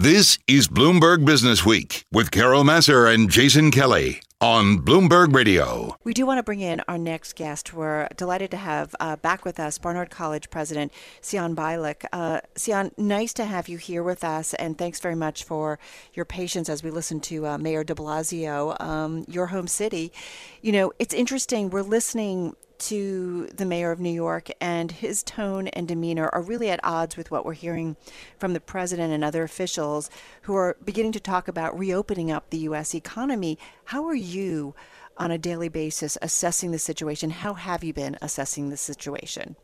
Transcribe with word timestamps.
This 0.00 0.38
is 0.46 0.66
Bloomberg 0.66 1.26
Business 1.26 1.66
Week 1.66 2.06
with 2.10 2.30
Carol 2.30 2.64
Massar 2.64 3.12
and 3.12 3.30
Jason 3.30 3.70
Kelly 3.70 4.22
on 4.40 4.78
Bloomberg 4.78 5.34
Radio. 5.34 5.94
We 6.04 6.14
do 6.14 6.24
want 6.24 6.38
to 6.38 6.42
bring 6.42 6.60
in 6.60 6.80
our 6.88 6.96
next 6.96 7.36
guest. 7.36 7.74
We're 7.74 8.08
delighted 8.16 8.50
to 8.52 8.56
have 8.56 8.94
uh, 8.98 9.16
back 9.16 9.44
with 9.44 9.60
us 9.60 9.76
Barnard 9.76 10.08
College 10.08 10.48
President 10.48 10.90
Sian 11.20 11.54
Beilock. 11.54 12.06
Uh, 12.14 12.40
Sian, 12.56 12.92
nice 12.96 13.34
to 13.34 13.44
have 13.44 13.68
you 13.68 13.76
here 13.76 14.02
with 14.02 14.24
us, 14.24 14.54
and 14.54 14.78
thanks 14.78 15.00
very 15.00 15.14
much 15.14 15.44
for 15.44 15.78
your 16.14 16.24
patience 16.24 16.70
as 16.70 16.82
we 16.82 16.90
listen 16.90 17.20
to 17.20 17.46
uh, 17.46 17.58
Mayor 17.58 17.84
de 17.84 17.94
Blasio, 17.94 18.80
um, 18.80 19.26
your 19.28 19.48
home 19.48 19.68
city. 19.68 20.12
You 20.62 20.72
know, 20.72 20.92
it's 20.98 21.12
interesting. 21.12 21.68
We're 21.68 21.82
listening 21.82 22.56
to 22.80 23.46
the 23.54 23.64
mayor 23.64 23.90
of 23.90 24.00
New 24.00 24.10
York, 24.10 24.50
and 24.60 24.90
his 24.90 25.22
tone 25.22 25.68
and 25.68 25.86
demeanor 25.86 26.28
are 26.32 26.42
really 26.42 26.70
at 26.70 26.80
odds 26.82 27.16
with 27.16 27.30
what 27.30 27.44
we're 27.44 27.52
hearing 27.52 27.96
from 28.38 28.52
the 28.52 28.60
president 28.60 29.12
and 29.12 29.22
other 29.22 29.42
officials 29.42 30.10
who 30.42 30.54
are 30.54 30.76
beginning 30.84 31.12
to 31.12 31.20
talk 31.20 31.48
about 31.48 31.78
reopening 31.78 32.30
up 32.30 32.50
the 32.50 32.58
U.S. 32.58 32.94
economy. 32.94 33.58
How 33.84 34.06
are 34.06 34.14
you, 34.14 34.74
on 35.16 35.30
a 35.30 35.38
daily 35.38 35.68
basis, 35.68 36.16
assessing 36.22 36.70
the 36.70 36.78
situation? 36.78 37.30
How 37.30 37.54
have 37.54 37.84
you 37.84 37.92
been 37.92 38.16
assessing 38.22 38.70
the 38.70 38.76
situation? 38.76 39.56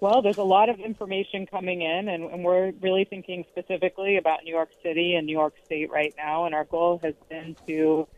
Well, 0.00 0.22
there's 0.22 0.38
a 0.38 0.42
lot 0.42 0.70
of 0.70 0.80
information 0.80 1.46
coming 1.46 1.82
in, 1.82 2.08
and, 2.08 2.24
and, 2.24 2.42
we're 2.42 2.72
really 2.80 3.04
thinking 3.04 3.44
specifically 3.50 4.16
about 4.16 4.44
New 4.44 4.50
York 4.50 4.70
City 4.82 5.14
and 5.14 5.26
New 5.26 5.32
York 5.32 5.52
State 5.66 5.90
right 5.90 6.14
now. 6.16 6.46
And 6.46 6.54
our 6.54 6.64
goal 6.64 7.00
has 7.02 7.14
been 7.28 7.54
to 7.66 8.08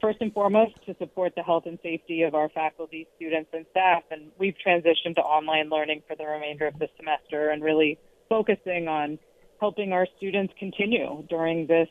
first 0.00 0.18
and 0.20 0.32
foremost 0.32 0.74
to 0.86 0.94
support 0.98 1.34
the 1.36 1.42
health 1.42 1.64
and 1.66 1.78
safety 1.82 2.22
of 2.22 2.34
our 2.34 2.48
faculty, 2.48 3.06
students, 3.16 3.50
and 3.52 3.66
staff. 3.70 4.02
And 4.10 4.30
we've 4.38 4.54
transitioned 4.64 5.16
to 5.16 5.20
online 5.20 5.68
learning 5.70 6.02
for 6.06 6.16
the 6.16 6.26
remainder 6.26 6.66
of 6.66 6.78
the 6.78 6.88
semester 6.96 7.50
and 7.50 7.62
really 7.62 7.98
focusing 8.28 8.88
on 8.88 9.18
helping 9.60 9.92
our 9.92 10.06
students 10.16 10.52
continue 10.58 11.24
during 11.28 11.66
this 11.66 11.88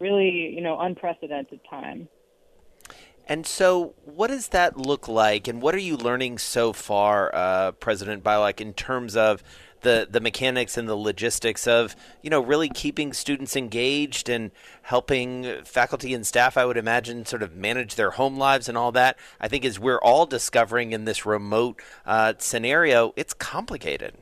really, 0.00 0.52
you 0.54 0.60
know, 0.60 0.80
unprecedented 0.80 1.60
time. 1.68 2.08
And 3.26 3.46
so, 3.46 3.94
what 4.04 4.26
does 4.26 4.48
that 4.48 4.76
look 4.76 5.08
like, 5.08 5.48
and 5.48 5.62
what 5.62 5.74
are 5.74 5.78
you 5.78 5.96
learning 5.96 6.38
so 6.38 6.74
far, 6.74 7.34
uh, 7.34 7.72
President 7.72 8.22
Beilock, 8.22 8.60
in 8.60 8.74
terms 8.74 9.16
of 9.16 9.42
the 9.84 10.08
the 10.10 10.20
mechanics 10.20 10.76
and 10.76 10.88
the 10.88 10.96
logistics 10.96 11.66
of 11.66 11.94
you 12.22 12.30
know 12.30 12.40
really 12.40 12.68
keeping 12.68 13.12
students 13.12 13.54
engaged 13.54 14.28
and 14.28 14.50
helping 14.82 15.62
faculty 15.64 16.12
and 16.12 16.26
staff 16.26 16.56
I 16.56 16.64
would 16.64 16.76
imagine 16.76 17.24
sort 17.24 17.42
of 17.42 17.54
manage 17.54 17.94
their 17.94 18.12
home 18.12 18.36
lives 18.36 18.68
and 18.68 18.76
all 18.76 18.90
that 18.92 19.16
I 19.40 19.46
think 19.46 19.64
as 19.64 19.78
we're 19.78 20.00
all 20.00 20.26
discovering 20.26 20.92
in 20.92 21.04
this 21.04 21.24
remote 21.24 21.80
uh, 22.04 22.34
scenario 22.38 23.12
it's 23.16 23.34
complicated. 23.34 24.14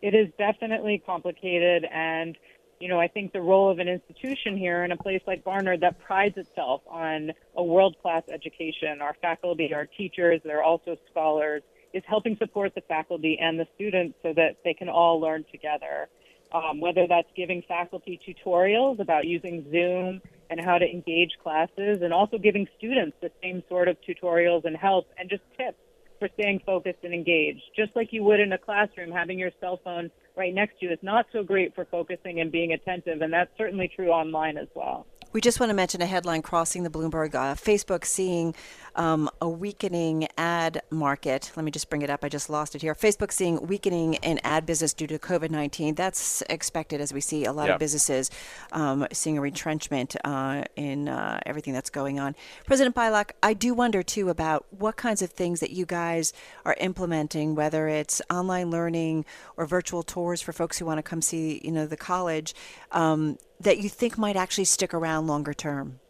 It 0.00 0.14
is 0.14 0.28
definitely 0.38 1.02
complicated 1.04 1.84
and 1.92 2.36
you 2.82 2.88
know, 2.88 2.98
I 2.98 3.06
think 3.06 3.32
the 3.32 3.40
role 3.40 3.70
of 3.70 3.78
an 3.78 3.86
institution 3.86 4.56
here 4.56 4.82
in 4.84 4.90
a 4.90 4.96
place 4.96 5.22
like 5.24 5.44
Barnard 5.44 5.82
that 5.82 6.00
prides 6.00 6.36
itself 6.36 6.82
on 6.88 7.30
a 7.56 7.62
world 7.62 7.94
class 8.02 8.24
education, 8.28 9.00
our 9.00 9.14
faculty, 9.22 9.72
our 9.72 9.86
teachers, 9.86 10.40
they're 10.44 10.64
also 10.64 10.96
scholars, 11.08 11.62
is 11.92 12.02
helping 12.06 12.36
support 12.36 12.74
the 12.74 12.80
faculty 12.82 13.38
and 13.40 13.58
the 13.58 13.66
students 13.74 14.16
so 14.22 14.32
that 14.34 14.56
they 14.64 14.74
can 14.74 14.88
all 14.88 15.20
learn 15.20 15.44
together. 15.50 16.08
Um, 16.52 16.80
whether 16.80 17.06
that's 17.08 17.28
giving 17.34 17.62
faculty 17.66 18.20
tutorials 18.26 19.00
about 19.00 19.24
using 19.24 19.64
Zoom 19.70 20.20
and 20.50 20.60
how 20.60 20.76
to 20.76 20.84
engage 20.84 21.30
classes, 21.42 22.02
and 22.02 22.12
also 22.12 22.36
giving 22.36 22.68
students 22.76 23.16
the 23.22 23.30
same 23.42 23.62
sort 23.70 23.88
of 23.88 23.96
tutorials 24.06 24.66
and 24.66 24.76
help 24.76 25.06
and 25.18 25.30
just 25.30 25.42
tips 25.56 25.78
for 26.18 26.28
staying 26.34 26.60
focused 26.66 26.98
and 27.04 27.14
engaged. 27.14 27.62
Just 27.74 27.96
like 27.96 28.12
you 28.12 28.22
would 28.24 28.38
in 28.38 28.52
a 28.52 28.58
classroom, 28.58 29.10
having 29.10 29.38
your 29.38 29.50
cell 29.60 29.80
phone 29.82 30.10
right 30.36 30.54
next 30.54 30.78
to 30.78 30.86
you 30.86 30.92
is 30.92 30.98
not 31.00 31.26
so 31.32 31.42
great 31.42 31.74
for 31.74 31.86
focusing 31.86 32.40
and 32.40 32.52
being 32.52 32.72
attentive, 32.72 33.22
and 33.22 33.32
that's 33.32 33.50
certainly 33.56 33.90
true 33.96 34.10
online 34.10 34.58
as 34.58 34.68
well. 34.74 35.06
We 35.32 35.40
just 35.40 35.60
want 35.60 35.70
to 35.70 35.74
mention 35.74 36.02
a 36.02 36.06
headline 36.06 36.42
crossing 36.42 36.82
the 36.82 36.90
Bloomberg 36.90 37.34
uh, 37.34 37.54
Facebook 37.54 38.04
seeing 38.04 38.54
um, 38.96 39.30
a 39.40 39.48
weakening 39.48 40.28
ad 40.36 40.82
market. 40.90 41.50
Let 41.56 41.64
me 41.64 41.70
just 41.70 41.88
bring 41.88 42.02
it 42.02 42.10
up. 42.10 42.22
I 42.22 42.28
just 42.28 42.50
lost 42.50 42.74
it 42.74 42.82
here. 42.82 42.94
Facebook 42.94 43.32
seeing 43.32 43.66
weakening 43.66 44.14
in 44.14 44.40
ad 44.44 44.66
business 44.66 44.92
due 44.92 45.06
to 45.06 45.18
COVID 45.18 45.50
19. 45.50 45.94
That's 45.94 46.42
expected 46.50 47.00
as 47.00 47.14
we 47.14 47.22
see 47.22 47.46
a 47.46 47.52
lot 47.52 47.68
yeah. 47.68 47.74
of 47.74 47.78
businesses 47.78 48.30
um, 48.72 49.06
seeing 49.10 49.38
a 49.38 49.40
retrenchment 49.40 50.16
uh, 50.22 50.64
in 50.76 51.08
uh, 51.08 51.40
everything 51.46 51.72
that's 51.72 51.88
going 51.88 52.20
on. 52.20 52.36
President 52.66 52.94
Beilock, 52.94 53.30
I 53.42 53.54
do 53.54 53.72
wonder 53.72 54.02
too 54.02 54.28
about 54.28 54.66
what 54.68 54.96
kinds 54.96 55.22
of 55.22 55.30
things 55.30 55.60
that 55.60 55.70
you 55.70 55.86
guys 55.86 56.34
are 56.66 56.76
implementing, 56.78 57.54
whether 57.54 57.88
it's 57.88 58.20
online 58.30 58.70
learning 58.70 59.24
or 59.56 59.64
virtual 59.64 60.02
tours 60.02 60.42
for 60.42 60.52
folks 60.52 60.78
who 60.78 60.84
want 60.84 60.98
to 60.98 61.02
come 61.02 61.22
see, 61.22 61.58
you 61.64 61.72
know, 61.72 61.86
the 61.86 61.96
college. 61.96 62.54
Um, 62.90 63.38
that 63.60 63.78
you 63.78 63.88
think 63.88 64.18
might 64.18 64.36
actually 64.36 64.64
stick 64.64 64.92
around 64.94 65.26
longer 65.26 65.54
term? 65.54 66.00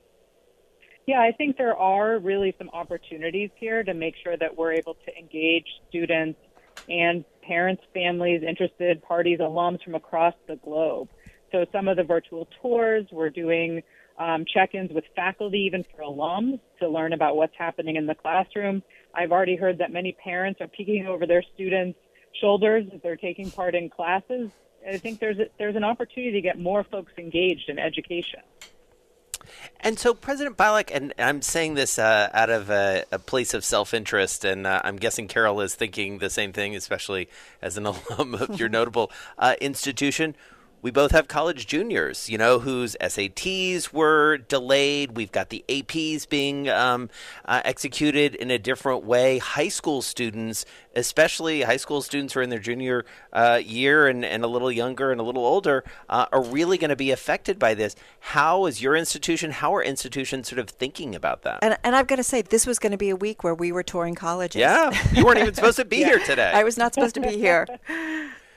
Yeah, 1.07 1.21
I 1.21 1.33
think 1.33 1.57
there 1.57 1.77
are 1.77 2.19
really 2.19 2.55
some 2.59 2.71
opportunities 2.71 3.51
here 3.57 3.83
to 3.83 3.93
make 3.93 4.15
sure 4.23 4.37
that 4.37 4.57
we're 4.57 4.73
able 4.73 4.95
to 4.95 5.19
engage 5.19 5.67
students 5.89 6.39
and 6.89 7.25
parents, 7.43 7.83
families, 7.93 8.43
interested 8.47 9.03
parties, 9.03 9.41
alums 9.41 9.83
from 9.83 9.95
across 9.95 10.35
the 10.47 10.57
globe. 10.57 11.09
So 11.51 11.67
some 11.73 11.89
of 11.89 11.97
the 11.97 12.05
virtual 12.05 12.49
tours, 12.61 13.07
we're 13.11 13.31
doing 13.31 13.83
um, 14.19 14.45
check-ins 14.53 14.93
with 14.93 15.05
faculty, 15.17 15.59
even 15.67 15.85
for 15.85 16.03
alums, 16.03 16.61
to 16.81 16.89
learn 16.89 17.13
about 17.13 17.37
what's 17.37 17.55
happening 17.59 17.97
in 17.97 18.07
the 18.07 18.15
classroom. 18.15 18.83
I've 19.15 19.33
already 19.33 19.57
heard 19.57 19.79
that 19.79 19.91
many 19.93 20.17
parents 20.25 20.61
are 20.61 20.69
peeking 20.69 21.07
over 21.07 21.27
their 21.27 21.43
students' 21.55 21.99
shoulders 22.41 22.85
as 22.95 23.01
they're 23.03 23.17
taking 23.17 23.51
part 23.51 23.75
in 23.75 23.91
classes 23.91 24.51
I 24.89 24.99
think 24.99 25.21
there's 25.21 25.39
a, 25.39 25.47
there's 25.59 25.77
an 25.77 25.85
opportunity 25.85 26.33
to 26.33 26.41
get 26.41 26.59
more 26.59 26.85
folks 26.85 27.13
engaged 27.19 27.69
in 27.69 27.79
education. 27.79 28.41
And 29.81 29.99
so, 29.99 30.15
President 30.15 30.57
Beilock, 30.57 30.91
and 30.95 31.13
I'm 31.19 31.43
saying 31.43 31.75
this 31.75 31.99
uh, 31.99 32.29
out 32.33 32.51
of 32.51 32.71
a, 32.71 33.05
a, 33.11 33.19
place 33.19 33.55
of 33.55 33.65
self 33.65 33.93
interest, 33.93 34.45
and 34.45 34.67
uh, 34.67 34.81
I'm 34.85 34.97
guessing 34.97 35.27
Carol 35.27 35.61
is 35.61 35.75
thinking 35.75 36.19
the 36.19 36.31
same 36.31 36.53
thing, 36.53 36.77
especially 36.77 37.29
as 37.61 37.77
an 37.77 37.87
alum 37.87 38.35
of 38.35 38.59
your 38.59 38.69
notable 38.71 39.11
uh, 39.39 39.57
institution 39.61 40.37
we 40.83 40.91
both 40.91 41.13
have 41.13 41.29
college 41.29 41.69
juniors, 41.69 42.29
you 42.29 42.37
know, 42.37 42.59
whose 42.59 42.97
SATs 43.01 43.93
were 43.93 44.37
delayed. 44.37 45.13
We've 45.13 45.31
got 45.31 45.51
the 45.51 45.65
APs 45.69 46.29
being 46.29 46.69
um, 46.69 47.09
uh, 47.45 47.63
executed 47.65 48.35
in 48.35 48.51
a 48.51 48.59
different 48.59 49.05
way. 49.05 49.39
High 49.39 49.69
school 49.69 50.03
students, 50.03 50.67
especially 50.97 51.63
high 51.63 51.77
school 51.77 52.03
students 52.03 52.35
who 52.35 52.41
are 52.41 52.43
in 52.43 52.51
their 52.51 52.59
junior 52.59 53.05
uh, 53.33 53.61
year 53.65 54.09
and, 54.09 54.25
and 54.25 54.43
a 54.43 54.49
little 54.49 54.73
younger 54.73 55.13
and 55.13 55.21
a 55.21 55.25
little 55.25 55.47
older, 55.47 55.85
uh, 56.09 56.27
are 56.33 56.43
really 56.43 56.79
going 56.79 56.91
to 56.91 56.97
be 56.97 57.13
affected 57.13 57.61
by 57.61 57.75
this. 57.75 57.95
How 58.19 58.67
is 58.67 58.83
your 58.83 58.97
institution, 58.97 59.53
how 59.53 59.73
are 59.77 59.83
institutions 59.83 60.49
sort 60.49 60.59
of 60.59 60.69
thinking 60.69 61.15
about 61.15 61.43
that? 61.43 61.61
And, 61.63 61.79
and 61.85 61.95
I've 61.95 62.09
got 62.09 62.17
to 62.17 62.25
say, 62.25 62.43
this 62.43 62.67
was 62.67 62.81
going 62.81 62.93
to 62.93 62.99
be 62.99 63.11
a 63.11 63.17
week 63.17 63.45
where 63.45 63.55
we 63.55 63.71
were 63.71 63.85
touring 63.85 64.17
colleges. 64.17 64.59
Yeah, 64.59 64.91
you 65.13 65.25
weren't 65.25 65.39
even 65.39 65.55
supposed 65.55 65.77
to 65.77 65.85
be 65.85 65.99
yeah. 65.99 66.07
here 66.09 66.19
today. 66.19 66.51
I 66.53 66.65
was 66.65 66.77
not 66.77 66.93
supposed 66.93 67.15
to 67.15 67.21
be 67.21 67.39
here. 67.39 67.69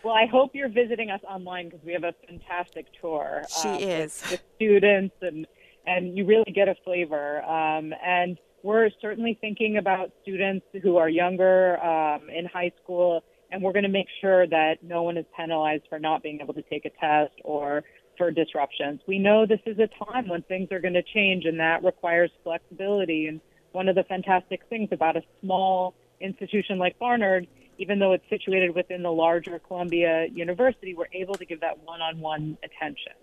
Well, 0.06 0.14
I 0.14 0.28
hope 0.28 0.52
you're 0.54 0.70
visiting 0.70 1.10
us 1.10 1.22
online 1.28 1.70
because 1.70 1.84
we 1.84 1.92
have 1.94 2.04
a 2.04 2.14
fantastic 2.28 2.86
tour. 3.02 3.42
She 3.64 3.70
um, 3.70 3.80
is. 3.80 4.22
With, 4.22 4.32
with, 4.34 4.44
students 4.56 5.16
and 5.24 5.48
and 5.88 6.16
you 6.16 6.28
really 6.28 6.52
get 6.54 6.68
a 6.68 6.76
flavor. 6.84 7.42
Um, 7.42 7.92
and 8.06 8.38
we're 8.62 8.92
certainly 9.02 9.36
thinking 9.42 9.78
about 9.78 10.12
students 10.22 10.64
who 10.84 10.98
are 10.98 11.10
younger 11.10 11.84
um, 11.84 12.30
in 12.30 12.46
high 12.46 12.72
school, 12.84 13.24
and 13.52 13.64
we're 13.64 13.74
going 13.74 13.82
to 13.82 13.90
make 13.90 14.06
sure 14.22 14.46
that 14.46 14.76
no 14.84 15.02
one 15.02 15.18
is 15.18 15.26
penalized 15.36 15.86
for 15.90 15.98
not 15.98 16.22
being 16.22 16.40
able 16.40 16.54
to 16.54 16.64
take 16.70 16.86
a 16.86 16.92
test 17.02 17.34
or 17.44 17.84
for 18.16 18.30
disruptions. 18.30 19.02
We 19.08 19.18
know 19.18 19.48
this 19.48 19.60
is 19.66 19.80
a 19.80 19.90
time 20.06 20.30
when 20.30 20.44
things 20.44 20.72
are 20.72 20.80
going 20.80 20.94
to 20.94 21.04
change, 21.16 21.46
and 21.46 21.60
that 21.60 21.84
requires 21.84 22.30
flexibility. 22.44 23.26
And 23.26 23.42
one 23.72 23.90
of 23.90 23.96
the 23.96 24.04
fantastic 24.04 24.62
things 24.70 24.90
about 24.92 25.18
a 25.18 25.24
small 25.42 25.96
institution 26.22 26.78
like 26.78 27.00
Barnard 27.00 27.48
even 27.78 28.00
though 28.00 28.14
it's 28.14 28.28
situated 28.30 28.76
within 28.76 29.04
the 29.04 29.12
larger 29.12 29.60
Columbia 29.60 30.28
University, 30.34 30.94
we're 30.94 31.06
able 31.14 31.36
to 31.36 31.46
give 31.46 31.62
that 31.62 31.84
one 31.84 32.02
on 32.02 32.20
one 32.20 32.58
attention. 32.64 33.14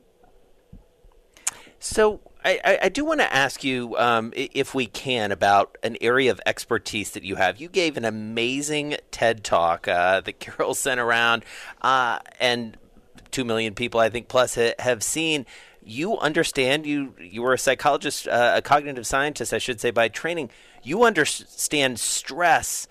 So 1.79 2.21
I, 2.45 2.79
I 2.83 2.89
do 2.89 3.05
want 3.05 3.21
to 3.21 3.35
ask 3.35 3.65
you, 3.65 3.97
um, 3.99 4.33
if 4.37 4.73
we 4.73 4.87
can, 4.87 5.33
about 5.33 5.77
an 5.83 5.97
area 6.01 6.31
of 6.31 6.41
expertise 6.47 7.11
that 7.11 7.25
you 7.25 7.35
have. 7.37 7.61
You 7.61 7.69
gave 7.69 7.97
an 7.97 8.05
amazing 8.05 8.97
TED 9.11 9.43
talk 9.43 9.89
uh, 9.89 10.21
that 10.21 10.33
Carol 10.39 10.75
sent 10.75 11.01
around, 11.01 11.45
uh, 11.81 12.21
and 12.39 12.77
two 13.33 13.45
million 13.45 13.75
people, 13.75 13.99
I 13.99 14.11
think, 14.11 14.29
plus 14.29 14.57
have 14.79 15.03
seen. 15.03 15.45
You 15.85 16.19
understand. 16.19 16.87
You 16.87 17.15
you 17.19 17.43
were 17.43 17.53
a 17.53 17.59
psychologist, 17.59 18.29
uh, 18.29 18.53
a 18.57 18.63
cognitive 18.63 19.07
scientist, 19.07 19.53
I 19.53 19.59
should 19.59 19.81
say, 19.81 19.91
by 19.91 20.07
training. 20.07 20.51
You 20.85 21.03
understand 21.03 21.99
stress 21.99 22.87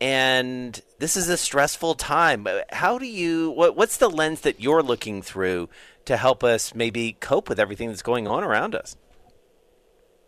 and 0.00 0.80
this 0.98 1.16
is 1.16 1.28
a 1.28 1.36
stressful 1.36 1.94
time. 1.94 2.46
How 2.70 2.98
do 2.98 3.06
you 3.06 3.50
what, 3.50 3.76
what's 3.76 3.96
the 3.96 4.08
lens 4.08 4.42
that 4.42 4.60
you're 4.60 4.82
looking 4.82 5.22
through 5.22 5.68
to 6.04 6.16
help 6.16 6.44
us 6.44 6.74
maybe 6.74 7.16
cope 7.20 7.48
with 7.48 7.58
everything 7.58 7.88
that's 7.88 8.02
going 8.02 8.26
on 8.26 8.44
around 8.44 8.74
us? 8.74 8.96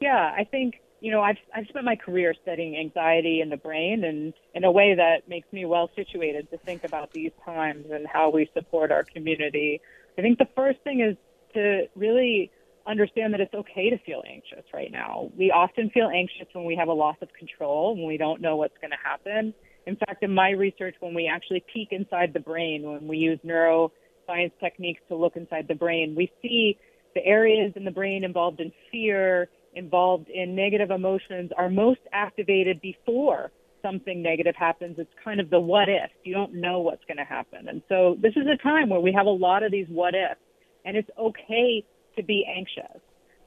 Yeah, 0.00 0.32
I 0.36 0.44
think 0.44 0.80
you 1.00 1.10
know 1.10 1.20
I've 1.20 1.38
I've 1.54 1.66
spent 1.68 1.84
my 1.84 1.96
career 1.96 2.34
studying 2.42 2.76
anxiety 2.76 3.40
in 3.40 3.48
the 3.48 3.56
brain, 3.56 4.04
and 4.04 4.32
in 4.54 4.64
a 4.64 4.70
way 4.70 4.94
that 4.94 5.28
makes 5.28 5.50
me 5.52 5.64
well 5.64 5.90
situated 5.96 6.50
to 6.50 6.58
think 6.58 6.84
about 6.84 7.12
these 7.12 7.32
times 7.44 7.86
and 7.90 8.06
how 8.06 8.30
we 8.30 8.48
support 8.54 8.92
our 8.92 9.04
community. 9.04 9.80
I 10.18 10.22
think 10.22 10.38
the 10.38 10.48
first 10.54 10.80
thing 10.80 11.00
is 11.00 11.16
to 11.54 11.88
really 11.94 12.50
understand 12.87 13.33
that 13.35 13.41
it's 13.41 13.55
okay 13.55 13.91
to 13.91 13.99
feel 13.99 14.23
anxious 14.29 14.65
right 14.73 14.91
now. 14.91 15.31
We 15.37 15.50
often 15.50 15.91
feel 15.91 16.09
anxious 16.09 16.47
when 16.53 16.65
we 16.65 16.77
have 16.77 16.88
a 16.88 16.93
loss 16.93 17.17
of 17.21 17.29
control, 17.38 17.97
when 17.97 18.06
we 18.06 18.17
don't 18.17 18.41
know 18.41 18.56
what's 18.56 18.77
going 18.81 18.93
to 18.93 18.97
happen. 19.03 19.53
In 19.87 19.97
fact, 19.97 20.23
in 20.23 20.35
my 20.35 20.50
research, 20.50 20.97
when 21.00 21.15
we 21.15 21.29
actually 21.33 21.65
peek 21.73 21.88
inside 21.91 22.33
the 22.33 22.41
brain, 22.41 22.83
when 22.83 23.06
we 23.06 23.19
use 23.19 23.38
neuroscience 23.44 24.53
techniques 24.61 25.00
to 25.09 25.17
look 25.17 25.37
inside 25.37 25.67
the 25.69 25.75
brain, 25.75 26.15
we 26.17 26.31
see 26.43 26.79
the 27.15 27.25
areas 27.25 27.73
in 27.77 27.85
the 27.85 27.91
brain 27.91 28.25
involved 28.25 28.61
in 28.61 28.73
fear, 28.91 29.49
involved 29.75 30.29
in 30.29 30.55
negative 30.55 30.91
emotions 30.91 31.50
are 31.56 31.71
most 31.71 32.00
activated 32.12 32.81
before 32.81 33.50
something 33.83 34.23
negative 34.23 34.55
happens. 34.56 34.97
It's 34.99 35.11
kind 35.23 35.38
of 35.38 35.50
the 35.50 35.61
what 35.61 35.88
if. 35.88 36.11
You 36.25 36.35
don't 36.35 36.55
know 36.55 36.81
what's 36.81 37.05
going 37.06 37.19
to 37.19 37.25
happen. 37.25 37.69
And 37.69 37.83
so 37.88 38.17
this 38.21 38.33
is 38.37 38.47
a 38.53 38.61
time 38.62 38.88
where 38.88 39.00
we 39.00 39.12
have 39.12 39.27
a 39.27 39.31
lot 39.31 39.62
of 39.62 39.71
these 39.71 39.87
what 39.88 40.15
ifs, 40.15 40.41
and 40.85 40.97
it's 40.97 41.11
okay 41.19 41.85
to 42.16 42.22
be 42.22 42.46
anxious. 42.48 43.00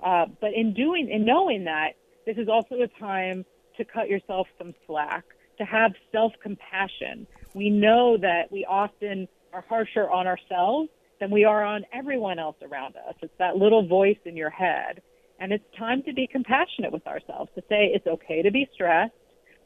Uh, 0.04 0.26
but 0.40 0.54
in 0.54 0.74
doing, 0.74 1.10
in 1.10 1.26
knowing 1.26 1.66
that, 1.66 1.94
this 2.26 2.38
is 2.38 2.48
also 2.48 2.76
a 2.76 2.88
time 3.00 3.46
to 3.78 3.86
cut 3.86 4.10
yourself 4.10 4.48
some 4.58 4.74
slack, 4.86 5.24
to 5.58 5.66
have 5.66 5.92
self 6.12 6.34
compassion. 6.42 7.28
We 7.54 7.70
know 7.70 8.18
that 8.18 8.52
we 8.52 8.66
often 8.66 9.28
are 9.54 9.66
harsher 9.68 10.10
on 10.10 10.28
ourselves 10.28 10.90
than 11.20 11.32
we 11.32 11.44
are 11.44 11.64
on 11.64 11.86
everyone 11.94 12.40
else 12.40 12.56
around 12.62 12.96
us. 12.96 13.16
It's 13.22 13.34
that 13.40 13.58
little 13.58 13.88
voice 13.88 14.20
in 14.26 14.38
your 14.38 14.50
head. 14.50 15.02
And 15.40 15.52
it's 15.54 15.64
time 15.78 16.04
to 16.04 16.14
be 16.14 16.28
compassionate 16.28 16.92
with 16.92 17.08
ourselves, 17.08 17.50
to 17.56 17.62
say 17.70 17.92
it's 17.94 18.08
okay 18.08 18.42
to 18.42 18.52
be 18.52 18.68
stressed. 18.74 19.14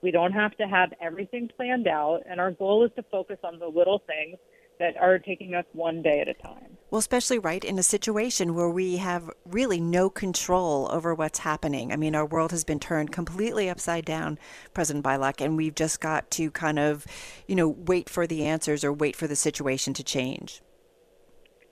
We 0.02 0.12
don't 0.12 0.34
have 0.34 0.56
to 0.58 0.64
have 0.64 0.94
everything 1.02 1.50
planned 1.56 1.88
out. 1.88 2.22
And 2.30 2.40
our 2.40 2.52
goal 2.52 2.86
is 2.86 2.92
to 2.96 3.04
focus 3.12 3.38
on 3.44 3.60
the 3.60 3.68
little 3.68 4.02
things 4.06 4.38
that 4.84 4.98
are 4.98 5.18
taking 5.18 5.56
us 5.56 5.64
one 5.72 6.02
day 6.02 6.20
at 6.20 6.28
a 6.28 6.34
time. 6.34 6.78
Well, 6.92 7.00
especially 7.00 7.40
right 7.40 7.64
in 7.64 7.80
a 7.80 7.84
situation 7.84 8.54
where 8.54 8.70
we 8.70 8.98
have 8.98 9.32
really 9.46 9.80
no 9.80 10.10
control 10.10 10.90
over 10.92 11.16
what's 11.16 11.40
happening. 11.40 11.94
I 11.94 11.96
mean, 11.96 12.16
our 12.16 12.26
world 12.26 12.52
has 12.52 12.66
been 12.66 12.82
turned 12.82 13.14
completely 13.14 13.70
upside 13.70 14.04
down, 14.04 14.38
President 14.74 15.06
Beilock, 15.06 15.40
and 15.40 15.56
we've 15.56 15.74
just 15.74 16.02
got 16.02 16.30
to 16.32 16.52
kind 16.52 16.80
of, 16.80 17.08
you 17.48 17.56
know, 17.56 17.70
wait 17.70 18.10
for 18.10 18.28
the 18.28 18.44
answers 18.44 18.84
or 18.84 18.92
wait 18.92 19.16
for 19.16 19.26
the 19.26 19.38
situation 19.38 19.94
to 19.94 20.04
change. 20.04 20.62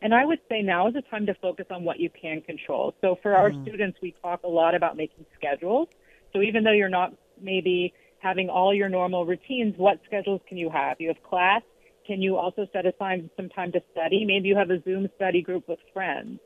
And 0.02 0.16
I 0.16 0.24
would 0.24 0.40
say 0.48 0.62
now 0.62 0.88
is 0.88 0.94
the 0.94 1.02
time 1.02 1.26
to 1.26 1.34
focus 1.34 1.66
on 1.70 1.84
what 1.84 2.00
you 2.00 2.10
can 2.10 2.40
control. 2.40 2.96
So 3.02 3.20
for 3.22 3.36
our 3.36 3.52
mm. 3.52 3.62
students, 3.64 4.00
we 4.02 4.16
talk 4.22 4.44
a 4.44 4.48
lot 4.48 4.74
about 4.74 4.96
making 4.96 5.26
schedules. 5.38 5.90
So 6.32 6.42
even 6.42 6.64
though 6.64 6.72
you're 6.72 6.88
not 6.88 7.14
maybe 7.42 7.94
having 8.20 8.50
all 8.50 8.74
your 8.74 8.88
normal 8.88 9.26
routines, 9.26 9.76
what 9.76 10.00
schedules 10.06 10.40
can 10.48 10.58
you 10.58 10.70
have? 10.70 11.02
You 11.02 11.10
have 11.10 11.22
class. 11.22 11.62
Can 12.06 12.22
you 12.22 12.38
also 12.38 12.68
set 12.74 12.86
aside 12.86 13.30
some 13.36 13.50
time 13.50 13.72
to 13.74 13.82
study? 13.92 14.26
Maybe 14.26 14.48
you 14.48 14.56
have 14.56 14.70
a 14.70 14.82
Zoom 14.84 15.08
study 15.16 15.42
group 15.42 15.68
with 15.68 15.80
friends. 15.94 16.40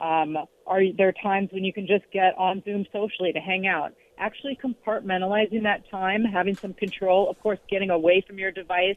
Um, 0.00 0.36
are 0.66 0.82
there 0.96 1.12
times 1.12 1.50
when 1.52 1.64
you 1.64 1.72
can 1.72 1.86
just 1.86 2.04
get 2.12 2.36
on 2.36 2.62
Zoom 2.64 2.84
socially 2.92 3.32
to 3.32 3.40
hang 3.40 3.66
out? 3.66 3.94
Actually 4.18 4.58
compartmentalizing 4.62 5.62
that 5.62 5.88
time, 5.90 6.24
having 6.24 6.56
some 6.56 6.74
control, 6.74 7.30
of 7.30 7.40
course, 7.40 7.58
getting 7.70 7.90
away 7.90 8.22
from 8.26 8.38
your 8.38 8.50
device 8.50 8.96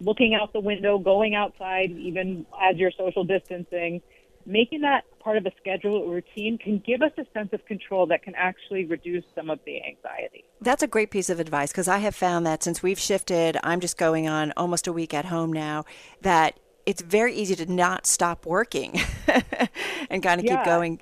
looking 0.00 0.34
out 0.34 0.52
the 0.52 0.60
window, 0.60 0.98
going 0.98 1.34
outside, 1.34 1.90
even 1.90 2.46
as 2.60 2.76
you're 2.76 2.90
social 2.90 3.24
distancing, 3.24 4.02
making 4.46 4.82
that 4.82 5.04
part 5.18 5.36
of 5.36 5.44
a 5.44 5.50
schedule 5.60 5.96
or 5.96 6.14
routine 6.14 6.56
can 6.56 6.82
give 6.86 7.02
us 7.02 7.10
a 7.18 7.24
sense 7.34 7.50
of 7.52 7.64
control 7.66 8.06
that 8.06 8.22
can 8.22 8.34
actually 8.36 8.84
reduce 8.84 9.24
some 9.34 9.50
of 9.50 9.58
the 9.66 9.76
anxiety. 9.84 10.44
That's 10.60 10.82
a 10.82 10.86
great 10.86 11.10
piece 11.10 11.28
of 11.28 11.40
advice 11.40 11.72
because 11.72 11.88
I 11.88 11.98
have 11.98 12.14
found 12.14 12.46
that 12.46 12.62
since 12.62 12.82
we've 12.82 12.98
shifted, 12.98 13.58
I'm 13.64 13.80
just 13.80 13.98
going 13.98 14.28
on 14.28 14.52
almost 14.56 14.86
a 14.86 14.92
week 14.92 15.12
at 15.12 15.26
home 15.26 15.52
now, 15.52 15.84
that 16.22 16.58
it's 16.86 17.02
very 17.02 17.34
easy 17.34 17.56
to 17.56 17.70
not 17.70 18.06
stop 18.06 18.46
working 18.46 19.00
and 20.10 20.22
kind 20.22 20.40
of 20.40 20.44
yeah, 20.44 20.56
keep 20.58 20.64
going. 20.64 21.00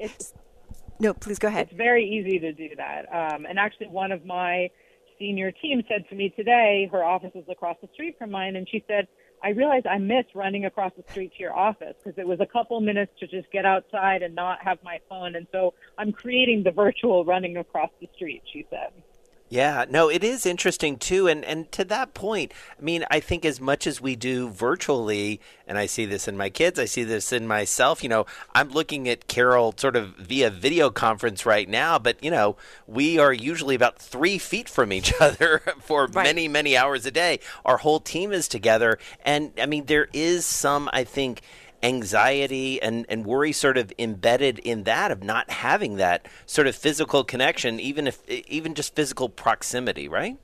no, 0.98 1.12
please 1.12 1.38
go 1.38 1.48
ahead. 1.48 1.68
It's 1.68 1.76
very 1.76 2.08
easy 2.08 2.38
to 2.38 2.52
do 2.52 2.70
that. 2.76 3.04
Um, 3.12 3.44
and 3.44 3.58
actually, 3.58 3.88
one 3.88 4.10
of 4.10 4.24
my 4.24 4.70
senior 5.18 5.52
team 5.52 5.82
said 5.86 6.08
to 6.08 6.14
me 6.14 6.32
today, 6.34 6.88
her 6.90 7.04
office 7.04 7.32
was 7.34 7.44
across 7.50 7.76
the 7.82 7.88
street 7.92 8.16
from 8.18 8.30
mine, 8.30 8.56
and 8.56 8.66
she 8.68 8.82
said, 8.88 9.06
I 9.44 9.50
realized 9.50 9.86
I 9.86 9.98
miss 9.98 10.24
running 10.34 10.64
across 10.64 10.92
the 10.96 11.04
street 11.10 11.32
to 11.36 11.40
your 11.40 11.54
office 11.54 11.94
because 12.02 12.18
it 12.18 12.26
was 12.26 12.40
a 12.40 12.46
couple 12.46 12.80
minutes 12.80 13.12
to 13.20 13.26
just 13.26 13.50
get 13.52 13.66
outside 13.66 14.22
and 14.22 14.34
not 14.34 14.64
have 14.64 14.78
my 14.82 15.00
phone. 15.10 15.36
And 15.36 15.46
so 15.52 15.74
I'm 15.98 16.12
creating 16.12 16.62
the 16.62 16.70
virtual 16.70 17.26
running 17.26 17.58
across 17.58 17.90
the 18.00 18.08
street, 18.14 18.42
she 18.50 18.64
said. 18.70 18.90
Yeah, 19.50 19.84
no, 19.88 20.08
it 20.08 20.24
is 20.24 20.46
interesting 20.46 20.96
too. 20.96 21.28
And, 21.28 21.44
and 21.44 21.70
to 21.72 21.84
that 21.84 22.14
point, 22.14 22.52
I 22.78 22.82
mean, 22.82 23.04
I 23.10 23.20
think 23.20 23.44
as 23.44 23.60
much 23.60 23.86
as 23.86 24.00
we 24.00 24.16
do 24.16 24.48
virtually, 24.48 25.38
and 25.68 25.76
I 25.76 25.86
see 25.86 26.06
this 26.06 26.26
in 26.26 26.36
my 26.36 26.48
kids, 26.48 26.78
I 26.78 26.86
see 26.86 27.04
this 27.04 27.30
in 27.30 27.46
myself, 27.46 28.02
you 28.02 28.08
know, 28.08 28.24
I'm 28.54 28.70
looking 28.70 29.08
at 29.08 29.28
Carol 29.28 29.74
sort 29.76 29.96
of 29.96 30.16
via 30.16 30.50
video 30.50 30.90
conference 30.90 31.44
right 31.44 31.68
now, 31.68 31.98
but, 31.98 32.22
you 32.24 32.30
know, 32.30 32.56
we 32.86 33.18
are 33.18 33.32
usually 33.32 33.74
about 33.74 33.98
three 33.98 34.38
feet 34.38 34.68
from 34.68 34.92
each 34.92 35.12
other 35.20 35.60
for 35.80 36.06
right. 36.06 36.24
many, 36.24 36.48
many 36.48 36.76
hours 36.76 37.04
a 37.04 37.10
day. 37.10 37.38
Our 37.66 37.76
whole 37.76 38.00
team 38.00 38.32
is 38.32 38.48
together. 38.48 38.98
And 39.24 39.52
I 39.60 39.66
mean, 39.66 39.84
there 39.84 40.08
is 40.14 40.46
some, 40.46 40.88
I 40.92 41.04
think, 41.04 41.42
anxiety 41.84 42.80
and, 42.80 43.04
and 43.08 43.26
worry 43.26 43.52
sort 43.52 43.76
of 43.76 43.92
embedded 43.98 44.58
in 44.60 44.84
that 44.84 45.10
of 45.10 45.22
not 45.22 45.50
having 45.50 45.96
that 45.96 46.26
sort 46.46 46.66
of 46.66 46.74
physical 46.74 47.22
connection, 47.22 47.78
even 47.78 48.06
if 48.06 48.26
even 48.28 48.74
just 48.74 48.96
physical 48.96 49.28
proximity, 49.28 50.08
right? 50.08 50.38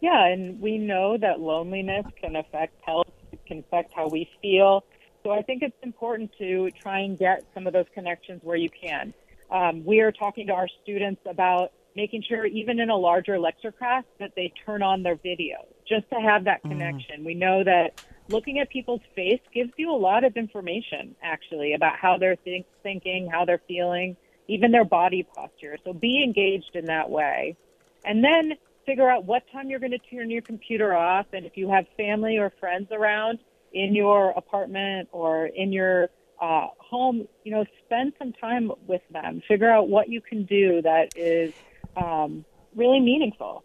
Yeah, 0.00 0.26
and 0.26 0.60
we 0.60 0.78
know 0.78 1.18
that 1.18 1.40
loneliness 1.40 2.06
can 2.20 2.36
affect 2.36 2.80
health, 2.84 3.08
it 3.32 3.44
can 3.46 3.58
affect 3.58 3.92
how 3.94 4.08
we 4.08 4.30
feel. 4.40 4.84
So 5.24 5.30
I 5.30 5.42
think 5.42 5.62
it's 5.62 5.76
important 5.82 6.30
to 6.38 6.70
try 6.80 7.00
and 7.00 7.18
get 7.18 7.44
some 7.54 7.66
of 7.66 7.72
those 7.72 7.86
connections 7.94 8.40
where 8.44 8.56
you 8.56 8.68
can. 8.70 9.12
Um, 9.50 9.84
we 9.84 10.00
are 10.00 10.12
talking 10.12 10.46
to 10.46 10.52
our 10.52 10.68
students 10.82 11.22
about 11.26 11.72
making 11.96 12.22
sure, 12.28 12.44
even 12.44 12.78
in 12.80 12.90
a 12.90 12.96
larger 12.96 13.38
lecture 13.38 13.72
class, 13.72 14.04
that 14.20 14.32
they 14.36 14.52
turn 14.66 14.82
on 14.82 15.02
their 15.02 15.16
video 15.16 15.66
just 15.88 16.08
to 16.10 16.16
have 16.16 16.44
that 16.44 16.62
mm. 16.62 16.70
connection. 16.70 17.22
Mm. 17.22 17.24
We 17.24 17.34
know 17.34 17.64
that 17.64 18.04
looking 18.28 18.58
at 18.58 18.70
people's 18.70 19.02
face 19.14 19.40
gives 19.52 19.70
you 19.76 19.90
a 19.90 19.96
lot 19.96 20.24
of 20.24 20.36
information 20.36 21.14
actually 21.22 21.74
about 21.74 21.96
how 21.96 22.18
they're 22.18 22.36
think, 22.36 22.66
thinking, 22.82 23.28
how 23.30 23.44
they're 23.44 23.62
feeling, 23.68 24.16
even 24.48 24.72
their 24.72 24.84
body 24.84 25.26
posture. 25.34 25.76
So 25.84 25.92
be 25.92 26.22
engaged 26.22 26.74
in 26.74 26.86
that 26.86 27.10
way. 27.10 27.56
And 28.04 28.22
then 28.22 28.52
figure 28.86 29.08
out 29.08 29.24
what 29.24 29.42
time 29.52 29.70
you're 29.70 29.80
going 29.80 29.92
to 29.92 29.98
turn 29.98 30.30
your 30.30 30.42
computer 30.42 30.94
off. 30.94 31.26
And 31.32 31.46
if 31.46 31.56
you 31.56 31.70
have 31.70 31.86
family 31.96 32.38
or 32.38 32.52
friends 32.60 32.88
around 32.92 33.38
in 33.72 33.94
your 33.94 34.30
apartment 34.30 35.08
or 35.12 35.46
in 35.46 35.72
your 35.72 36.08
uh, 36.40 36.68
home, 36.78 37.26
you 37.44 37.52
know, 37.52 37.64
spend 37.84 38.12
some 38.18 38.32
time 38.32 38.70
with 38.86 39.02
them. 39.10 39.42
Figure 39.46 39.70
out 39.70 39.88
what 39.88 40.08
you 40.08 40.20
can 40.20 40.44
do 40.44 40.82
that 40.82 41.16
is 41.16 41.52
um, 41.96 42.44
really 42.74 43.00
meaningful. 43.00 43.64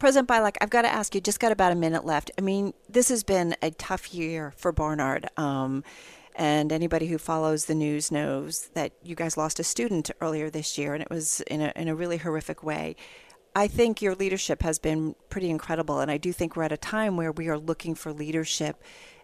President 0.00 0.28
Beilock, 0.28 0.56
I've 0.62 0.70
got 0.70 0.82
to 0.82 0.88
ask 0.88 1.14
you, 1.14 1.20
just 1.20 1.38
got 1.40 1.52
about 1.52 1.72
a 1.72 1.74
minute 1.76 2.06
left. 2.06 2.30
I 2.38 2.40
mean, 2.40 2.72
this 2.88 3.10
has 3.10 3.22
been 3.22 3.54
a 3.60 3.70
tough 3.70 4.14
year 4.14 4.54
for 4.56 4.72
Barnard. 4.72 5.28
Um, 5.36 5.84
and 6.34 6.72
anybody 6.72 7.06
who 7.06 7.18
follows 7.18 7.66
the 7.66 7.74
news 7.74 8.10
knows 8.10 8.70
that 8.72 8.92
you 9.04 9.14
guys 9.14 9.36
lost 9.36 9.60
a 9.60 9.64
student 9.64 10.10
earlier 10.22 10.48
this 10.48 10.78
year, 10.78 10.94
and 10.94 11.02
it 11.02 11.10
was 11.10 11.42
in 11.42 11.60
a, 11.60 11.70
in 11.76 11.86
a 11.86 11.94
really 11.94 12.16
horrific 12.16 12.62
way. 12.62 12.96
I 13.54 13.66
think 13.66 14.00
your 14.00 14.14
leadership 14.14 14.62
has 14.62 14.78
been 14.78 15.16
pretty 15.28 15.50
incredible, 15.50 16.00
and 16.00 16.10
I 16.10 16.18
do 16.18 16.32
think 16.32 16.56
we're 16.56 16.62
at 16.62 16.72
a 16.72 16.76
time 16.76 17.16
where 17.16 17.32
we 17.32 17.48
are 17.48 17.58
looking 17.58 17.94
for 17.94 18.12
leadership 18.12 18.82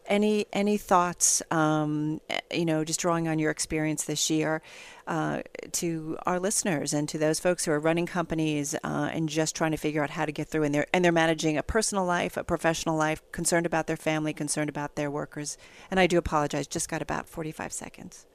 any 0.08 0.46
any 0.52 0.76
thoughts, 0.76 1.42
um, 1.50 2.20
you 2.52 2.64
know, 2.64 2.84
just 2.84 3.00
drawing 3.00 3.28
on 3.28 3.38
your 3.38 3.50
experience 3.50 4.04
this 4.04 4.30
year, 4.30 4.62
uh, 5.06 5.42
to 5.72 6.16
our 6.26 6.38
listeners 6.38 6.92
and 6.92 7.08
to 7.08 7.18
those 7.18 7.40
folks 7.40 7.64
who 7.64 7.72
are 7.72 7.80
running 7.80 8.06
companies 8.06 8.74
uh, 8.84 9.10
and 9.12 9.28
just 9.28 9.54
trying 9.56 9.72
to 9.72 9.76
figure 9.76 10.02
out 10.02 10.10
how 10.10 10.24
to 10.24 10.32
get 10.32 10.48
through, 10.48 10.64
and 10.64 10.74
they're 10.74 10.86
and 10.92 11.04
they're 11.04 11.12
managing 11.12 11.56
a 11.56 11.62
personal 11.62 12.04
life, 12.04 12.36
a 12.36 12.44
professional 12.44 12.96
life, 12.96 13.22
concerned 13.32 13.66
about 13.66 13.86
their 13.86 13.96
family, 13.96 14.32
concerned 14.32 14.68
about 14.68 14.96
their 14.96 15.10
workers. 15.10 15.58
And 15.90 16.00
I 16.00 16.06
do 16.06 16.18
apologize, 16.18 16.66
just 16.66 16.88
got 16.88 17.02
about 17.02 17.28
forty 17.28 17.52
five 17.52 17.72
seconds. 17.72 18.26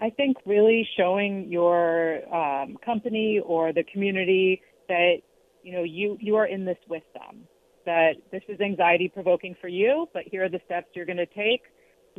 I 0.00 0.10
think 0.10 0.36
really 0.46 0.88
showing 0.96 1.50
your 1.50 2.22
um, 2.32 2.76
company 2.84 3.40
or 3.44 3.72
the 3.72 3.82
community 3.82 4.62
that 4.88 5.16
you 5.62 5.72
know 5.72 5.82
you 5.82 6.16
you 6.20 6.36
are 6.36 6.46
in 6.46 6.64
this 6.64 6.78
with 6.88 7.04
them 7.14 7.46
that 7.88 8.16
this 8.30 8.42
is 8.48 8.60
anxiety 8.60 9.08
provoking 9.08 9.56
for 9.62 9.68
you, 9.68 10.06
but 10.12 10.24
here 10.26 10.44
are 10.44 10.48
the 10.50 10.60
steps 10.66 10.88
you're 10.92 11.06
going 11.06 11.16
to 11.16 11.26
take. 11.26 11.62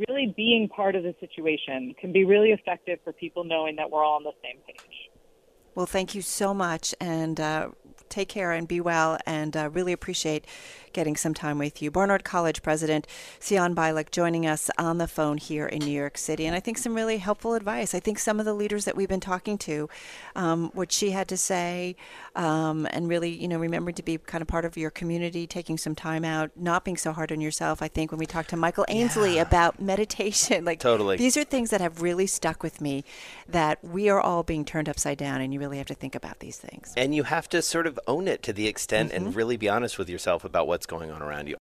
Really 0.08 0.34
being 0.36 0.68
part 0.68 0.96
of 0.96 1.04
the 1.04 1.14
situation 1.20 1.94
can 2.00 2.12
be 2.12 2.24
really 2.24 2.50
effective 2.50 2.98
for 3.04 3.12
people 3.12 3.44
knowing 3.44 3.76
that 3.76 3.88
we're 3.88 4.02
all 4.02 4.16
on 4.16 4.24
the 4.24 4.32
same 4.42 4.56
page. 4.66 5.10
Well, 5.76 5.86
thank 5.86 6.14
you 6.16 6.22
so 6.22 6.52
much, 6.52 6.92
and 7.00 7.38
uh, 7.38 7.68
take 8.08 8.28
care 8.28 8.50
and 8.50 8.66
be 8.66 8.80
well, 8.80 9.18
and 9.26 9.56
uh, 9.56 9.70
really 9.70 9.92
appreciate 9.92 10.44
getting 10.92 11.16
some 11.16 11.34
time 11.34 11.58
with 11.58 11.80
you. 11.82 11.90
Barnard 11.90 12.24
College 12.24 12.62
President 12.62 13.06
Sian 13.38 13.74
Beilock 13.74 14.10
joining 14.10 14.46
us 14.46 14.70
on 14.78 14.98
the 14.98 15.06
phone 15.06 15.36
here 15.38 15.66
in 15.66 15.80
New 15.80 15.90
York 15.92 16.18
City. 16.18 16.46
And 16.46 16.54
I 16.54 16.60
think 16.60 16.78
some 16.78 16.94
really 16.94 17.18
helpful 17.18 17.54
advice. 17.54 17.94
I 17.94 18.00
think 18.00 18.18
some 18.18 18.38
of 18.38 18.46
the 18.46 18.54
leaders 18.54 18.84
that 18.84 18.96
we've 18.96 19.08
been 19.08 19.20
talking 19.20 19.58
to, 19.58 19.88
um, 20.36 20.70
what 20.74 20.92
she 20.92 21.10
had 21.10 21.28
to 21.28 21.36
say, 21.36 21.96
um, 22.36 22.86
and 22.90 23.08
really, 23.08 23.30
you 23.30 23.48
know, 23.48 23.58
remembering 23.58 23.94
to 23.96 24.02
be 24.02 24.18
kind 24.18 24.42
of 24.42 24.48
part 24.48 24.64
of 24.64 24.76
your 24.76 24.90
community, 24.90 25.46
taking 25.46 25.76
some 25.78 25.94
time 25.94 26.24
out, 26.24 26.50
not 26.56 26.84
being 26.84 26.96
so 26.96 27.12
hard 27.12 27.32
on 27.32 27.40
yourself. 27.40 27.82
I 27.82 27.88
think 27.88 28.10
when 28.12 28.18
we 28.18 28.26
talked 28.26 28.50
to 28.50 28.56
Michael 28.56 28.84
Ainsley 28.88 29.36
Yeah. 29.36 29.42
about 29.42 29.80
meditation, 29.80 30.64
like 30.70 30.80
Totally. 30.80 31.16
these 31.16 31.36
are 31.36 31.44
things 31.44 31.70
that 31.70 31.80
have 31.80 32.02
really 32.02 32.26
stuck 32.26 32.62
with 32.62 32.80
me 32.80 33.04
that 33.48 33.82
we 33.84 34.08
are 34.08 34.20
all 34.20 34.42
being 34.42 34.64
turned 34.64 34.88
upside 34.88 35.18
down 35.18 35.40
and 35.40 35.52
you 35.52 35.60
really 35.60 35.78
have 35.78 35.86
to 35.86 35.94
think 35.94 36.14
about 36.14 36.40
these 36.40 36.56
things. 36.56 36.92
And 36.96 37.14
you 37.14 37.24
have 37.24 37.48
to 37.50 37.62
sort 37.62 37.86
of 37.86 37.98
own 38.06 38.28
it 38.28 38.42
to 38.44 38.52
the 38.52 38.66
extent 38.66 39.12
and 39.12 39.34
really 39.34 39.56
be 39.56 39.68
honest 39.68 39.98
with 39.98 40.08
yourself 40.08 40.44
about 40.44 40.66
what's 40.80 40.86
going 40.86 41.10
on 41.10 41.20
around 41.20 41.46
you. 41.46 41.56